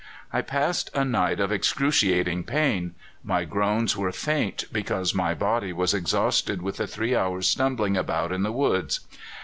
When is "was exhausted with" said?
5.73-6.77